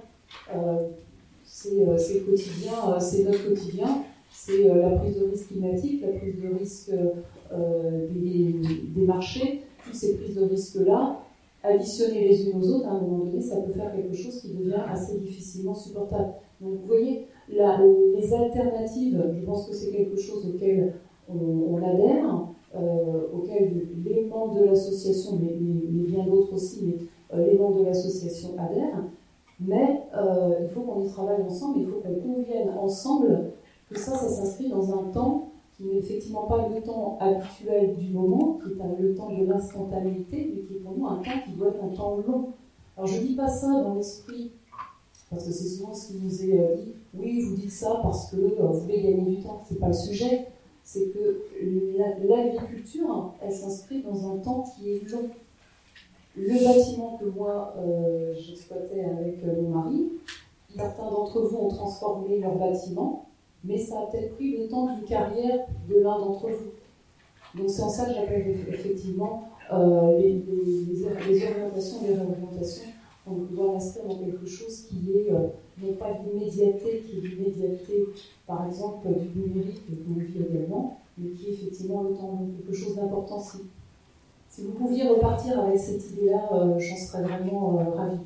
c'est 1.43 3.23
notre 3.23 3.49
quotidien 3.49 3.87
c'est 4.39 4.69
euh, 4.69 4.81
la 4.81 4.89
prise 4.97 5.17
de 5.19 5.25
risque 5.25 5.47
climatique, 5.47 6.01
la 6.01 6.19
prise 6.19 6.35
de 6.41 6.57
risque 6.57 6.91
euh, 7.51 8.07
des, 8.11 9.05
marchés, 9.05 9.63
toutes 9.83 9.95
ces 9.95 10.15
prises 10.15 10.35
de 10.35 10.45
risque-là, 10.45 11.19
additionnées 11.63 12.27
les 12.27 12.47
unes 12.47 12.61
aux 12.61 12.69
autres, 12.69 12.87
à 12.87 12.91
un 12.91 13.01
moment 13.01 13.25
donné, 13.25 13.41
ça 13.41 13.57
peut 13.57 13.73
faire 13.73 13.91
quelque 13.95 14.15
chose 14.15 14.39
qui 14.39 14.53
devient 14.53 14.83
assez 14.87 15.17
difficilement 15.17 15.73
supportable. 15.73 16.33
Donc 16.61 16.75
vous 16.81 16.85
voyez, 16.85 17.25
les 17.49 18.33
alternatives, 18.33 19.21
je 19.39 19.45
pense 19.45 19.67
que 19.67 19.73
c'est 19.73 19.91
quelque 19.91 20.17
chose 20.17 20.47
auquel 20.53 20.93
on, 21.27 21.77
adhère, 21.77 22.47
euh, 22.75 23.27
auquel 23.33 23.87
les 24.05 24.25
membres 24.25 24.59
de 24.59 24.65
l'association, 24.65 25.39
mais, 25.41 25.55
bien 25.57 26.25
d'autres 26.25 26.53
aussi, 26.53 26.85
mais 26.85 27.43
les 27.43 27.57
membres 27.57 27.79
de 27.79 27.85
l'association 27.85 28.49
adhèrent. 28.57 29.03
Mais 29.59 30.01
il 30.61 30.69
faut 30.69 30.81
qu'on 30.81 31.03
y 31.03 31.07
travaille 31.07 31.41
ensemble, 31.41 31.79
il 31.79 31.87
faut 31.87 31.99
qu'on 31.99 32.15
convienne 32.15 32.69
ensemble 32.79 33.51
que 33.89 33.97
ça, 33.97 34.15
ça 34.15 34.29
s'inscrit 34.29 34.69
dans 34.69 34.91
un 34.93 35.03
temps 35.11 35.49
qui 35.75 35.85
n'est 35.85 35.97
effectivement 35.97 36.43
pas 36.43 36.67
le 36.67 36.81
temps 36.81 37.17
habituel 37.19 37.95
du 37.95 38.09
moment, 38.09 38.59
qui 38.63 38.71
est 38.71 39.01
le 39.01 39.15
temps 39.15 39.31
de 39.31 39.45
l'instantanéité, 39.45 40.53
mais 40.55 40.61
qui 40.63 40.73
est 40.73 40.79
pour 40.79 40.97
nous 40.97 41.05
un 41.05 41.17
temps 41.17 41.39
qui 41.45 41.51
doit 41.51 41.69
être 41.69 41.83
un 41.83 41.95
temps 41.95 42.17
long. 42.27 42.49
Alors 42.97 43.07
je 43.07 43.21
ne 43.21 43.27
dis 43.27 43.35
pas 43.35 43.47
ça 43.47 43.67
dans 43.67 43.93
l'esprit, 43.93 44.51
parce 45.29 45.45
que 45.45 45.51
c'est 45.51 45.67
souvent 45.67 45.93
ce 45.93 46.07
qui 46.07 46.17
nous 46.17 46.43
est 46.45 46.59
euh, 46.59 46.75
dit, 46.77 46.93
oui, 47.13 47.41
vous 47.41 47.55
dites 47.55 47.71
ça 47.71 47.99
parce 48.01 48.31
que 48.31 48.37
euh, 48.37 48.67
vous 48.71 48.79
voulez 48.81 49.01
gagner 49.01 49.35
du 49.35 49.43
temps, 49.43 49.61
ce 49.67 49.73
n'est 49.73 49.79
pas 49.79 49.87
le 49.87 49.93
sujet, 49.93 50.47
c'est 50.83 51.09
que 51.09 51.43
l'agriculture, 52.27 53.33
elle 53.41 53.53
s'inscrit 53.53 54.01
dans 54.01 54.31
un 54.31 54.37
temps 54.37 54.63
qui 54.63 54.91
est 54.91 55.11
long. 55.11 55.29
Le 56.35 56.63
bâtiment 56.63 57.17
que 57.19 57.25
moi 57.25 57.73
euh, 57.77 58.33
j'exploitais 58.39 59.03
avec 59.03 59.43
mon 59.45 59.69
mari, 59.69 60.07
certains 60.75 61.09
d'entre 61.09 61.41
vous 61.41 61.57
ont 61.57 61.67
transformé 61.67 62.39
leur 62.39 62.55
bâtiment 62.55 63.26
mais 63.67 63.77
ça 63.77 63.99
a 63.99 64.05
peut-être 64.05 64.35
pris 64.35 64.57
le 64.57 64.67
temps 64.67 64.95
d'une 64.95 65.05
carrière 65.05 65.67
de 65.89 65.99
l'un 65.99 66.17
d'entre 66.17 66.47
vous. 66.47 67.57
Donc 67.57 67.69
c'est 67.69 67.81
en 67.81 67.89
ça 67.89 68.05
que 68.05 68.13
j'appelle 68.13 68.55
effectivement 68.69 69.49
euh, 69.73 70.17
les, 70.19 71.03
orientations, 71.03 71.97
les 72.07 72.13
réorientations. 72.13 72.87
On 73.29 73.35
doit 73.53 73.73
rester 73.73 73.99
dans 74.07 74.15
quelque 74.15 74.45
chose 74.45 74.83
qui 74.83 75.11
est 75.11 75.33
euh, 75.33 75.47
non 75.81 75.93
pas 75.93 76.11
l'immédiateté, 76.23 77.03
qui 77.05 77.17
est 77.17 77.29
l'immédiateté, 77.29 78.05
par 78.45 78.65
exemple, 78.65 79.07
du 79.09 79.39
numérique 79.39 79.85
que 79.85 79.91
l'on 80.07 80.23
vit 80.23 80.45
également, 80.49 80.99
mais 81.17 81.31
qui 81.31 81.47
est 81.47 81.53
effectivement 81.53 82.05
temps 82.05 82.47
quelque 82.57 82.77
chose 82.77 82.95
d'important. 82.95 83.39
Si, 83.39 83.57
si 84.47 84.63
vous 84.63 84.71
pouviez 84.71 85.09
repartir 85.09 85.59
avec 85.59 85.77
cette 85.77 86.09
idée-là, 86.11 86.49
euh, 86.53 86.79
j'en 86.79 86.95
serais 86.95 87.23
vraiment 87.23 87.83
ravie. 87.95 88.19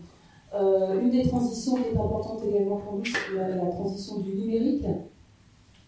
une 1.02 1.10
des 1.10 1.28
transitions 1.28 1.78
qui 1.78 1.96
est 1.96 1.98
importante 1.98 2.42
également 2.48 2.78
pour 2.78 2.98
nous, 2.98 3.06
c'est 3.06 3.56
la 3.56 3.72
transition 3.72 4.20
du 4.20 4.36
numérique 4.36 4.86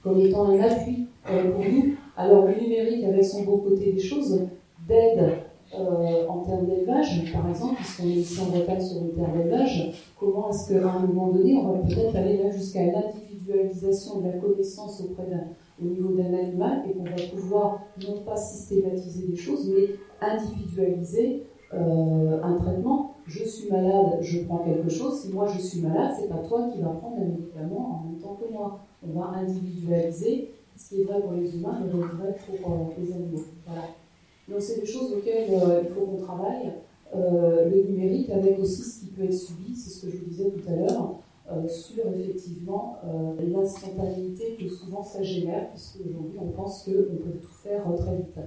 comme 0.03 0.19
étant 0.19 0.49
un 0.49 0.59
appui 0.59 1.07
euh, 1.29 1.51
pour 1.51 1.63
nous. 1.63 1.95
Alors 2.15 2.45
le 2.45 2.59
numérique, 2.59 3.03
avec 3.05 3.23
son 3.23 3.43
beau 3.43 3.57
côté 3.57 3.93
des 3.93 3.99
choses, 3.99 4.47
d'aide 4.87 5.39
euh, 5.75 6.27
en 6.27 6.39
termes 6.39 6.65
d'élevage, 6.65 7.31
par 7.33 7.49
exemple, 7.49 7.75
puisqu'on 7.75 8.07
est 8.07 8.21
ici 8.21 8.39
en 8.41 8.51
Bretagne 8.51 8.81
sur 8.81 9.01
une 9.01 9.13
terre 9.13 9.33
d'élevage, 9.33 9.91
comment 10.19 10.49
est-ce 10.49 10.73
qu'à 10.73 10.87
un 10.87 10.99
moment 10.99 11.29
donné, 11.29 11.55
on 11.55 11.71
va 11.71 11.79
peut-être 11.79 12.15
aller 12.15 12.43
là 12.43 12.51
jusqu'à 12.51 12.85
l'individualisation 12.85 14.19
de 14.19 14.27
la 14.27 14.33
connaissance 14.33 15.01
auprès 15.01 15.23
au 15.81 15.85
niveau 15.85 16.09
d'un 16.09 16.33
animal 16.33 16.83
et 16.87 16.93
qu'on 16.93 17.03
va 17.03 17.15
pouvoir 17.35 17.79
non 18.07 18.21
pas 18.21 18.35
systématiser 18.35 19.27
des 19.27 19.35
choses, 19.35 19.73
mais 19.73 19.95
individualiser 20.21 21.43
euh, 21.75 22.39
un 22.43 22.55
traitement. 22.55 23.15
Je 23.25 23.43
suis 23.43 23.71
malade, 23.71 24.17
je 24.21 24.43
prends 24.43 24.59
quelque 24.59 24.89
chose. 24.89 25.21
Si 25.21 25.31
moi 25.31 25.47
je 25.47 25.59
suis 25.59 25.81
malade, 25.81 26.11
c'est 26.19 26.27
pas 26.27 26.39
toi 26.39 26.69
qui 26.71 26.81
vas 26.81 26.89
prendre 26.89 27.17
un 27.17 27.25
médicament 27.25 28.03
en 28.03 28.09
même 28.09 28.19
temps 28.19 28.37
que 28.39 28.51
moi 28.51 28.79
on 29.01 29.19
va 29.19 29.27
individualiser 29.37 30.51
ce 30.75 30.89
qui 30.89 31.01
est 31.01 31.03
vrai 31.05 31.21
pour 31.21 31.31
les 31.33 31.55
humains 31.55 31.79
et 31.83 31.89
vrai 31.89 32.35
pour 32.61 32.71
euh, 32.71 32.75
les 32.99 33.13
animaux. 33.13 33.43
Voilà. 33.65 33.83
Donc 34.49 34.61
c'est 34.61 34.81
des 34.81 34.85
choses 34.85 35.13
auxquelles 35.13 35.49
euh, 35.51 35.81
il 35.83 35.89
faut 35.89 36.01
qu'on 36.01 36.21
travaille. 36.21 36.73
Le 37.15 37.83
numérique 37.83 38.31
avec 38.31 38.57
aussi 38.57 38.81
ce 38.81 39.01
qui 39.01 39.05
peut 39.11 39.25
être 39.25 39.33
subi, 39.33 39.75
c'est 39.75 39.91
ce 39.91 40.05
que 40.05 40.11
je 40.11 40.17
vous 40.17 40.25
disais 40.25 40.49
tout 40.49 40.67
à 40.67 40.75
l'heure, 40.75 41.19
sur 41.67 42.07
effectivement 42.07 42.97
l'instantanéité 43.39 44.57
que 44.59 44.67
souvent 44.67 45.03
ça 45.03 45.21
génère, 45.21 45.69
puisque 45.69 45.97
aujourd'hui 46.07 46.39
on 46.41 46.47
pense 46.47 46.81
qu'on 46.83 46.91
peut 46.91 47.37
tout 47.39 47.53
faire 47.53 47.83
très 47.99 48.15
vite. 48.15 48.39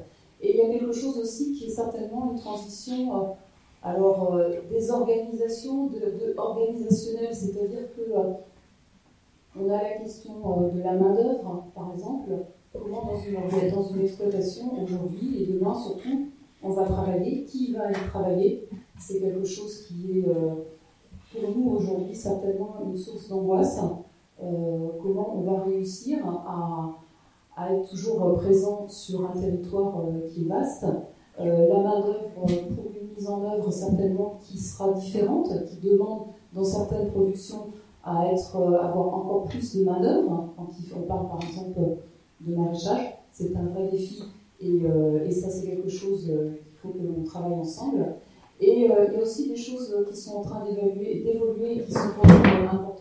Et 0.42 0.52
il 0.52 0.56
y 0.56 0.60
a 0.60 0.78
quelque 0.78 0.92
chose 0.92 1.18
aussi 1.18 1.52
qui 1.52 1.66
est 1.66 1.70
certainement 1.70 2.30
une 2.32 2.38
transition 2.38 3.36
alors, 3.82 4.38
des 4.70 4.90
organisations 4.90 5.86
de, 5.86 6.34
organisationnelles, 6.36 7.34
c'est-à-dire 7.34 7.88
que 7.96 8.02
on 9.58 9.70
a 9.70 9.82
la 9.82 9.90
question 9.92 10.32
euh, 10.46 10.70
de 10.70 10.82
la 10.82 10.92
main-d'œuvre, 10.92 11.64
par 11.74 11.92
exemple. 11.94 12.30
Comment, 12.72 13.06
dans 13.06 13.18
une, 13.18 13.70
dans 13.70 13.82
une 13.88 14.02
exploitation 14.02 14.82
aujourd'hui 14.82 15.42
et 15.42 15.46
demain 15.46 15.74
surtout, 15.74 16.26
on 16.62 16.70
va 16.70 16.84
travailler? 16.84 17.44
Qui 17.44 17.72
va 17.72 17.84
aller 17.86 17.94
travailler? 18.10 18.68
C'est 18.98 19.20
quelque 19.20 19.44
chose 19.44 19.86
qui 19.86 20.18
est 20.18 20.28
euh, 20.28 20.66
pour 21.32 21.56
nous 21.56 21.70
aujourd'hui 21.70 22.14
certainement 22.14 22.76
une 22.84 22.96
source 22.96 23.28
d'angoisse. 23.28 23.80
Euh, 24.42 24.88
comment 25.02 25.38
on 25.38 25.40
va 25.40 25.62
réussir 25.62 26.18
à, 26.28 26.90
être 27.56 27.88
toujours 27.88 28.34
présent 28.36 28.86
sur 28.88 29.28
un 29.30 29.38
territoire 29.38 30.02
qui 30.28 30.42
est 30.42 30.48
vaste 30.48 30.86
La 31.38 31.46
main-d'œuvre 31.46 32.28
pour 32.34 32.50
une 32.50 33.08
mise 33.16 33.28
en 33.28 33.42
œuvre 33.44 33.70
certainement 33.70 34.38
qui 34.42 34.58
sera 34.58 34.92
différente, 34.92 35.48
qui 35.66 35.88
demande 35.88 36.26
dans 36.52 36.64
certaines 36.64 37.10
productions 37.10 37.66
à 38.06 38.32
être, 38.32 38.56
euh, 38.56 38.80
avoir 38.80 39.14
encore 39.14 39.44
plus 39.44 39.76
de 39.76 39.84
main-d'œuvre. 39.84 40.54
Quand 40.56 40.68
on 40.96 41.00
parle 41.02 41.28
par 41.28 41.40
exemple 41.42 41.80
de 42.40 42.54
maraîchage, 42.54 43.18
c'est 43.32 43.54
un 43.56 43.64
vrai 43.64 43.88
défi 43.90 44.22
et, 44.60 44.82
euh, 44.84 45.26
et 45.26 45.30
ça, 45.30 45.50
c'est 45.50 45.66
quelque 45.66 45.88
chose 45.88 46.30
euh, 46.30 46.52
qu'il 46.52 46.76
faut 46.78 46.88
que 46.90 47.02
l'on 47.02 47.24
travaille 47.24 47.52
ensemble. 47.52 48.14
Et 48.58 48.84
il 48.84 48.86
y 48.86 48.88
a 48.88 49.20
aussi 49.20 49.50
des 49.50 49.56
choses 49.56 49.94
qui 50.08 50.16
sont 50.16 50.36
en 50.36 50.42
train 50.42 50.64
d'évoluer 50.64 51.76
et 51.76 51.82
qui 51.84 51.92
sont 51.92 52.08
vraiment 52.22 52.94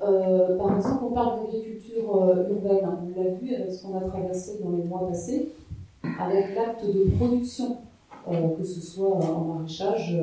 importantes. 0.00 0.58
par 0.58 0.76
exemple, 0.76 1.04
on 1.04 1.10
parle 1.10 1.40
d'agriculture 1.40 2.02
urbaine. 2.50 2.88
On 2.88 3.22
l'a 3.22 3.30
vu 3.30 3.54
avec 3.54 3.72
ce 3.72 3.82
qu'on 3.82 3.96
a 3.96 4.00
traversé 4.00 4.58
dans 4.62 4.70
les 4.76 4.84
mois 4.84 5.06
passés, 5.08 5.48
avec 6.20 6.54
l'acte 6.54 6.84
de 6.84 7.10
production, 7.16 7.76
que 8.26 8.64
ce 8.64 8.80
soit 8.80 9.16
en 9.16 9.44
maraîchage, 9.44 10.18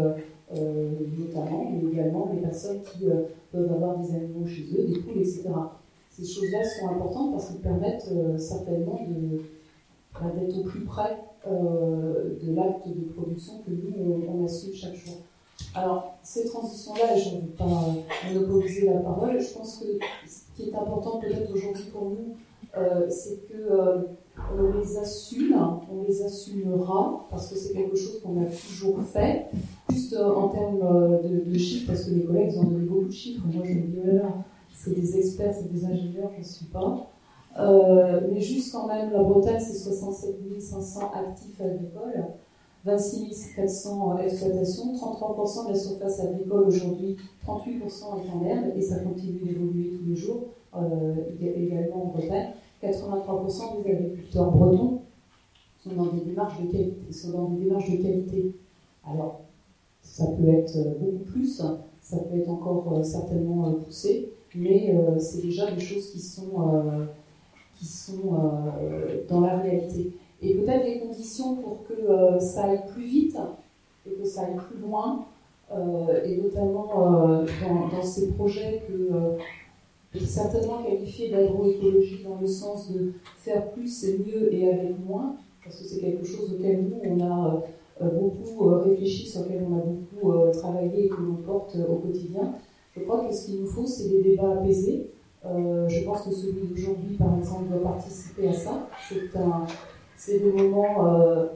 euh, 0.53 0.91
notamment, 1.17 1.71
mais 1.71 1.91
également 1.91 2.29
les 2.31 2.39
personnes 2.39 2.79
qui 2.83 3.07
euh, 3.07 3.23
peuvent 3.51 3.71
avoir 3.71 3.97
des 3.97 4.13
animaux 4.13 4.45
chez 4.45 4.63
eux, 4.77 4.85
des 4.85 4.99
poules, 4.99 5.17
etc. 5.17 5.49
Ces 6.11 6.23
choses-là 6.23 6.63
sont 6.63 6.89
importantes 6.89 7.31
parce 7.31 7.49
qu'elles 7.49 7.61
permettent 7.61 8.11
euh, 8.11 8.37
certainement 8.37 8.99
bah, 10.13 10.31
d'être 10.37 10.59
au 10.59 10.63
plus 10.63 10.81
près 10.81 11.17
de 11.47 12.55
l'acte 12.55 12.87
de 12.87 13.13
production 13.13 13.53
que 13.65 13.71
nous, 13.71 14.23
on, 14.27 14.45
assume 14.45 14.73
chaque 14.73 14.95
jour. 14.95 15.15
Alors, 15.73 16.17
ces 16.23 16.45
transitions-là, 16.45 17.17
je 17.17 17.35
ne 17.35 17.41
veux 17.41 17.47
pas 17.47 17.81
monopoliser 18.33 18.85
la 18.85 18.99
parole, 18.99 19.39
je 19.39 19.53
pense 19.53 19.77
que 19.77 19.85
ce 20.27 20.55
qui 20.55 20.69
est 20.69 20.75
important 20.75 21.19
peut-être 21.19 21.51
aujourd'hui 21.53 21.85
pour 21.91 22.11
nous, 22.11 22.35
c'est 23.09 23.47
que 23.47 24.07
on 24.37 24.79
les 24.79 24.97
assume, 24.97 25.55
on 25.91 26.03
les 26.03 26.23
assumera, 26.23 27.25
parce 27.29 27.47
que 27.47 27.55
c'est 27.55 27.73
quelque 27.73 27.95
chose 27.95 28.21
qu'on 28.21 28.41
a 28.41 28.45
toujours 28.45 29.01
fait. 29.01 29.47
Juste 29.89 30.13
euh, 30.13 30.33
en 30.33 30.49
termes 30.49 30.81
euh, 30.81 31.19
de, 31.45 31.57
chiffres, 31.57 31.87
parce 31.87 32.05
que 32.05 32.11
les 32.11 32.23
collègues 32.23 32.57
ont 32.57 32.63
donné 32.63 32.85
beaucoup 32.85 33.05
de 33.05 33.11
chiffres, 33.11 33.43
moi 33.45 33.63
je 33.65 33.73
me 33.73 33.81
dis, 33.81 33.99
voilà, 34.03 34.33
c'est 34.73 34.93
des 34.93 35.17
experts, 35.17 35.53
c'est 35.53 35.71
des 35.71 35.85
ingénieurs, 35.85 36.31
je 36.33 36.39
ne 36.39 36.43
suis 36.43 36.65
pas. 36.65 37.07
Euh, 37.57 38.21
mais 38.31 38.41
juste 38.41 38.73
quand 38.73 38.87
même, 38.87 39.11
la 39.11 39.23
Bretagne, 39.23 39.59
c'est 39.59 39.73
67 39.73 40.35
500 40.59 41.11
actifs 41.13 41.61
agricoles, 41.61 42.25
26 42.85 43.55
400 43.55 44.17
exploitations, 44.19 44.93
33% 44.93 45.67
de 45.67 45.73
la 45.73 45.79
surface 45.79 46.19
agricole 46.19 46.65
aujourd'hui, 46.67 47.17
38% 47.45 47.81
est 47.83 48.29
en 48.29 48.45
herbe, 48.45 48.77
et 48.77 48.81
ça 48.81 48.99
continue 48.99 49.39
d'évoluer 49.39 49.97
tous 49.97 50.09
les 50.09 50.15
jours, 50.15 50.43
également 51.41 52.05
en 52.05 52.07
Bretagne. 52.09 52.49
83% 52.83 53.83
des 53.83 53.91
agriculteurs 53.91 54.51
bretons 54.51 55.01
sont 55.83 55.95
dans 55.95 56.07
des 56.07 56.21
démarches 56.21 56.61
de 56.61 56.71
qualité. 56.71 57.11
Sont 57.11 57.31
dans 57.31 57.49
des 57.49 57.63
démarches 57.63 57.89
de 57.89 57.97
qualité. 57.97 58.55
Alors, 59.03 59.41
ça 60.01 60.27
peut 60.27 60.47
être 60.47 60.75
euh, 60.77 60.93
beaucoup 60.99 61.23
plus, 61.25 61.61
ça 62.01 62.17
peut 62.17 62.39
être 62.39 62.49
encore 62.49 62.93
euh, 62.93 63.03
certainement 63.03 63.67
euh, 63.67 63.73
poussé, 63.73 64.31
mais 64.55 64.95
c'est 65.19 65.41
déjà 65.41 65.69
des 65.69 65.81
choses 65.81 66.11
qui 66.11 66.19
sont, 66.19 66.63
qui 67.75 67.85
sont 67.85 68.39
dans 69.27 69.41
la 69.41 69.57
réalité. 69.57 70.13
Et 70.45 70.53
peut-être 70.55 70.85
les 70.85 70.99
conditions 70.99 71.55
pour 71.55 71.79
que 71.87 72.39
ça 72.39 72.65
aille 72.65 72.85
plus 72.93 73.03
vite 73.03 73.37
et 74.07 74.13
que 74.13 74.25
ça 74.25 74.41
aille 74.41 74.55
plus 74.55 74.79
loin, 74.79 75.25
et 76.23 76.37
notamment 76.37 76.85
dans, 76.85 77.87
dans, 77.87 78.03
ces 78.03 78.31
projets 78.33 78.83
que 78.87 79.37
certainement 80.23 80.83
qualifié 80.83 81.29
d'agroécologie 81.29 82.23
dans 82.23 82.39
le 82.39 82.47
sens 82.47 82.91
de 82.91 83.13
faire 83.37 83.71
plus 83.71 84.03
et 84.05 84.19
mieux 84.19 84.53
et 84.53 84.69
avec 84.71 85.05
moins, 85.05 85.35
parce 85.63 85.77
que 85.77 85.83
c'est 85.83 85.99
quelque 85.99 86.25
chose 86.25 86.53
auquel 86.53 86.83
nous, 86.83 86.99
on 87.03 87.19
a 87.21 87.63
euh, 88.01 88.09
beaucoup 88.09 88.69
euh, 88.69 88.77
réfléchi, 88.79 89.27
sur 89.27 89.43
lequel 89.43 89.65
on 89.69 89.77
a 89.77 89.81
beaucoup 89.81 90.31
euh, 90.31 90.51
travaillé 90.51 91.05
et 91.05 91.09
que 91.09 91.21
l'on 91.21 91.35
porte 91.35 91.75
au 91.89 91.95
quotidien. 91.95 92.53
Je 92.95 93.03
crois 93.03 93.25
que 93.25 93.33
ce 93.33 93.45
qu'il 93.45 93.61
nous 93.61 93.67
faut, 93.67 93.85
c'est 93.85 94.09
des 94.09 94.21
débats 94.21 94.51
apaisés. 94.51 95.09
je 95.43 96.05
pense 96.05 96.21
que 96.23 96.31
celui 96.31 96.67
d'aujourd'hui, 96.67 97.15
par 97.17 97.37
exemple, 97.37 97.69
doit 97.69 97.91
participer 97.91 98.49
à 98.49 98.53
ça. 98.53 98.87
C'est 99.09 99.37
un, 99.37 99.65
c'est 100.17 100.39
des 100.39 100.51
moments, 100.51 101.03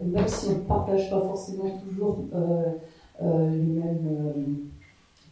même 0.02 0.28
si 0.28 0.50
on 0.50 0.60
ne 0.60 0.64
partage 0.64 1.10
pas 1.10 1.22
forcément 1.22 1.70
toujours 1.78 2.20
les 3.22 3.28
mêmes, 3.28 4.70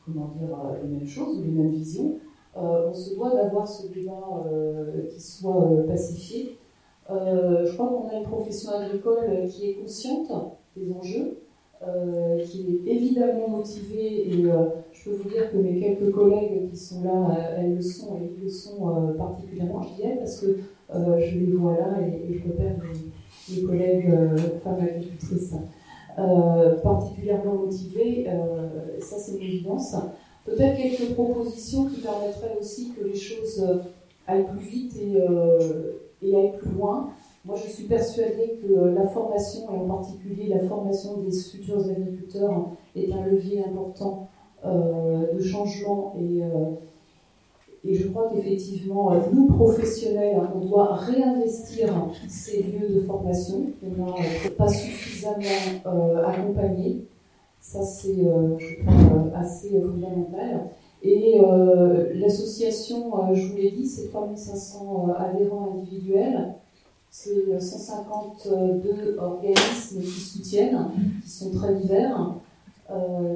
comment 0.06 0.34
dire, 0.38 0.58
les 0.84 0.90
mêmes 0.90 1.08
choses 1.08 1.40
ou 1.40 1.44
les 1.44 1.52
mêmes 1.52 1.72
visions, 1.72 2.20
euh, 2.58 2.90
on 2.90 2.94
se 2.94 3.14
doit 3.14 3.36
d'avoir 3.36 3.68
ce 3.68 3.88
débat 3.88 4.44
euh, 4.52 5.04
qui 5.10 5.22
soit 5.22 5.64
euh, 5.64 5.86
pacifié. 5.86 6.58
je 7.10 7.74
crois 7.74 7.88
qu'on 7.88 8.10
a 8.10 8.20
une 8.20 8.26
profession 8.26 8.72
agricole 8.72 9.48
qui 9.48 9.70
est 9.70 9.74
consciente 9.76 10.32
des 10.76 10.92
enjeux, 10.92 11.38
qui 12.44 12.82
est 12.86 12.92
évidemment 12.92 13.48
motivée 13.48 14.30
et 14.30 14.44
je 14.92 15.10
peux 15.10 15.16
vous 15.16 15.30
dire 15.30 15.52
que 15.52 15.58
mes 15.58 15.80
quelques 15.80 16.12
collègues 16.12 16.70
qui 16.70 16.76
sont 16.76 17.04
là, 17.04 17.38
elles 17.58 17.76
le 17.76 17.82
sont 17.82 18.18
et 18.18 18.32
ils 18.36 18.44
le 18.44 18.50
sont 18.50 19.14
particulièrement, 19.18 19.82
je 19.84 20.02
dis 20.02 20.18
parce 20.18 20.42
que 20.42 20.58
je 20.92 21.38
les 21.38 21.54
vois 21.54 21.78
là 21.78 22.02
et, 22.02 22.34
je 22.34 22.44
repère 22.44 22.76
mes, 23.50 23.64
collègues 23.64 24.14
femmes 24.64 24.82
agricultrices 24.82 25.56
particulièrement 26.84 27.56
motivées, 27.56 28.28
ça 29.00 29.18
c'est 29.18 29.34
une 29.34 29.44
évidence. 29.44 29.96
Peut-être 30.48 30.78
quelques 30.78 31.14
propositions 31.14 31.88
qui 31.88 32.00
permettraient 32.00 32.58
aussi 32.58 32.94
que 32.94 33.04
les 33.04 33.16
choses 33.16 33.62
euh, 33.68 33.80
aillent 34.28 34.48
plus 34.48 34.66
vite 34.66 34.94
euh, 34.98 35.92
et, 36.22 36.34
aillent 36.34 36.58
plus 36.58 36.72
loin. 36.72 37.10
Moi, 37.44 37.58
je 37.62 37.70
suis 37.70 37.84
persuadée 37.84 38.58
que 38.62 38.74
la 38.74 39.10
formation, 39.10 39.64
et 39.74 39.78
en 39.78 39.86
particulier 39.86 40.48
la 40.48 40.66
formation 40.66 41.18
des 41.18 41.38
futurs 41.38 41.86
agriculteurs, 41.90 42.72
est 42.96 43.12
un 43.12 43.26
levier 43.26 43.66
important 43.66 44.30
euh, 44.66 45.34
de 45.34 45.42
changement. 45.42 46.16
Et, 46.18 46.42
et 47.84 47.96
je 47.96 48.08
crois 48.10 48.30
qu'effectivement, 48.34 49.14
nous, 49.32 49.48
professionnels, 49.48 50.42
on 50.56 50.60
doit 50.60 50.96
réinvestir 50.96 51.90
ces 52.28 52.64
lieux 52.64 52.96
de 52.96 53.02
formation. 53.02 53.68
On 53.84 54.06
n'a 54.06 54.50
pas 54.58 54.68
suffisamment 54.68 55.44
accompagné. 56.26 57.08
Ça, 57.68 57.82
c'est, 57.82 58.26
euh, 58.26 58.58
je 58.58 58.82
crois, 58.82 58.94
euh, 58.94 59.36
assez 59.36 59.82
fondamental. 59.82 60.70
Et 61.04 61.38
euh, 61.42 62.14
l'association, 62.16 63.34
je 63.34 63.48
vous 63.48 63.58
l'ai 63.58 63.72
dit, 63.72 63.86
c'est 63.86 64.08
3500 64.08 65.10
adhérents 65.18 65.74
individuels. 65.74 66.54
C'est 67.10 67.60
152 67.60 69.18
organismes 69.20 70.02
qui 70.02 70.20
soutiennent, 70.20 70.92
qui 71.22 71.30
sont 71.30 71.52
très 71.52 71.76
divers, 71.76 72.36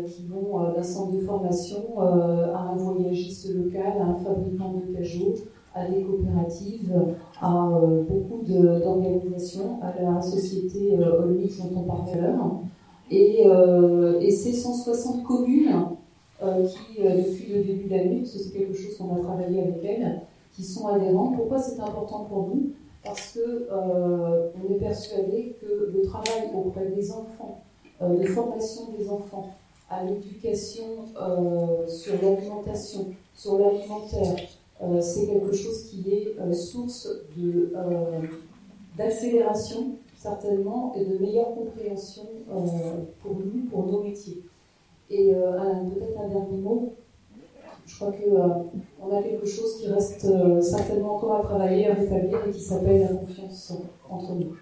qui 0.06 0.26
vont 0.28 0.72
d'un 0.74 0.84
centre 0.84 1.12
de 1.12 1.20
formation 1.20 2.00
à 2.00 2.72
un 2.72 2.76
voyagiste 2.76 3.54
local, 3.54 3.94
à 4.00 4.06
un 4.06 4.16
fabricant 4.16 4.74
de 4.74 4.96
cajots, 4.96 5.36
à 5.76 5.90
des 5.90 6.04
coopératives, 6.04 6.94
à 7.42 7.70
beaucoup 8.10 8.44
d'organisations, 8.44 9.80
à 9.82 10.02
la 10.02 10.22
société 10.22 10.98
Olmix 10.98 11.60
dont 11.60 11.86
on 11.88 12.12
à 12.12 12.16
l'heure. 12.16 12.62
Et, 13.12 13.46
euh, 13.46 14.22
ces 14.30 14.54
160 14.54 15.24
communes 15.24 15.70
euh, 16.42 16.66
qui, 16.66 17.02
euh, 17.02 17.18
depuis 17.18 17.54
le 17.54 17.64
début 17.64 17.84
de 17.84 17.90
l'année, 17.90 18.18
parce 18.20 18.32
que 18.32 18.40
c'est 18.40 18.58
quelque 18.58 18.74
chose 18.74 18.98
qu'on 18.98 19.16
a 19.16 19.20
travaillé 19.20 19.62
avec 19.62 19.84
elles, 19.84 20.22
qui 20.54 20.64
sont 20.64 20.88
adhérentes. 20.88 21.36
Pourquoi 21.36 21.60
c'est 21.60 21.80
important 21.80 22.24
pour 22.24 22.48
nous? 22.48 22.72
Parce 23.04 23.34
que 23.34 23.68
on 23.72 24.74
est 24.74 24.78
persuadé 24.78 25.58
que 25.60 25.92
le 25.92 26.02
travail 26.04 26.52
auprès 26.56 26.88
des 26.88 27.12
enfants, 27.12 27.64
de 28.02 28.26
formation 28.26 28.90
des 28.98 29.10
enfants, 29.10 29.50
à 29.90 30.04
l'éducation 30.04 31.06
sur 31.88 32.14
l'alimentation, 32.22 33.08
sur 33.36 33.60
l'alimentaire, 33.60 34.36
c'est 35.02 35.28
quelque 35.28 35.54
chose 35.54 35.84
qui 35.84 36.12
est 36.12 36.54
source 36.54 37.10
d'accélération 38.98 39.92
certainement, 40.22 40.94
et 40.96 41.04
de 41.04 41.18
meilleure 41.18 41.56
compréhension 41.56 42.24
euh, 42.52 42.62
pour 43.22 43.38
nous, 43.38 43.64
pour 43.72 43.88
nos 43.88 44.04
métiers. 44.04 44.44
Et 45.10 45.34
euh, 45.34 45.58
peut-être 45.94 46.20
un 46.22 46.28
dernier 46.28 46.58
mot? 46.58 46.94
Je 47.88 47.96
crois 47.96 48.12
qu'on 48.12 49.12
euh, 49.12 49.18
a 49.18 49.24
quelque 49.24 49.48
chose 49.48 49.78
qui 49.78 49.88
reste 49.88 50.28
certainement 50.62 51.16
encore 51.16 51.38
à 51.38 51.42
travailler, 51.42 51.88
à 51.88 51.96
rétablir, 51.96 52.38
et 52.48 52.52
qui 52.52 52.62
s'appelle 52.62 53.02
la 53.02 53.08
confiance 53.08 53.74
entre 54.10 54.34
nous. 54.36 54.56